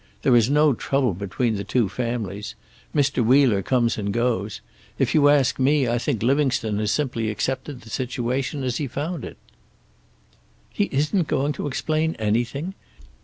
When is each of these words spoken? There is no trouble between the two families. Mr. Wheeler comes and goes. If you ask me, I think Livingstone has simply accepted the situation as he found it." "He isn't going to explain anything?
There 0.23 0.35
is 0.35 0.49
no 0.49 0.73
trouble 0.73 1.13
between 1.13 1.57
the 1.57 1.63
two 1.63 1.87
families. 1.87 2.55
Mr. 2.91 3.23
Wheeler 3.23 3.61
comes 3.61 3.99
and 3.99 4.11
goes. 4.11 4.59
If 4.97 5.13
you 5.13 5.29
ask 5.29 5.59
me, 5.59 5.87
I 5.87 5.99
think 5.99 6.23
Livingstone 6.23 6.79
has 6.79 6.89
simply 6.89 7.29
accepted 7.29 7.81
the 7.81 7.89
situation 7.91 8.63
as 8.63 8.77
he 8.77 8.87
found 8.87 9.23
it." 9.23 9.37
"He 10.73 10.85
isn't 10.91 11.27
going 11.27 11.53
to 11.53 11.67
explain 11.67 12.15
anything? 12.17 12.73